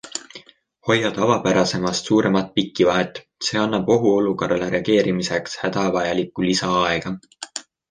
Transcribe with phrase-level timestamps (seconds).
[0.87, 7.17] Hoia tavapärasemast suuremat pikivahet, see annab ohuolukorrale reageerimiseks hädavajalikku lisaaega.